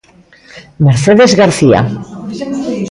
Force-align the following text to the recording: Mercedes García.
Mercedes 0.85 1.31
García. 1.41 1.79